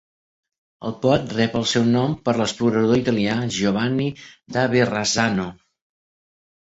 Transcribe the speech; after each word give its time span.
El 0.87 0.95
pot 1.03 1.35
rep 1.39 1.57
el 1.59 1.67
seu 1.73 1.85
nom 1.89 2.15
per 2.29 2.33
l'explorador 2.39 3.03
italià 3.03 3.35
Giovanni 3.59 4.09
da 4.57 4.65
Verrazzano. 4.73 5.47